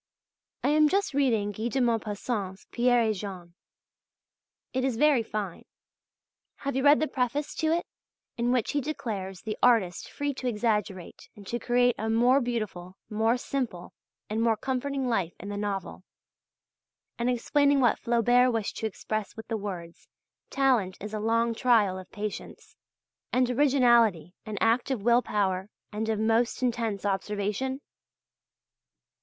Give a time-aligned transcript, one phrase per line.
[0.63, 3.53] I am just reading Guy de Maupassant's "Pierre et Jean."
[4.73, 5.63] It is very fine.
[6.65, 7.85] Have you read the preface to it,
[8.35, 12.97] in which he declares the artist free to exaggerate and to create a more beautiful,
[13.11, 13.93] more simple,
[14.27, 16.03] and more comforting life in the novel,
[17.19, 20.07] and explaining what Flaubert wished to express with the words,
[20.49, 22.75] "talent is a long trial of patience,"
[23.31, 27.81] and originality an act of will power and of most intense observation?